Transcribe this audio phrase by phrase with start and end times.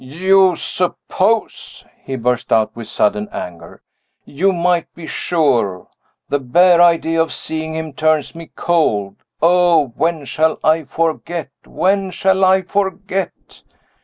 [0.03, 3.83] "You suppose?" he burst out, with sudden anger.
[4.25, 5.89] "You might be sure.
[6.27, 9.17] The bare idea of seeing him turns me cold.
[9.43, 11.51] Oh, when shall I forget!
[11.65, 13.61] when shall I forget!